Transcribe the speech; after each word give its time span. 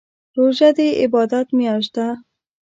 روژه 0.37 0.69
دي 0.77 0.89
عبادات 1.03 1.47
میاشت 1.57 1.91
ده 1.95 2.07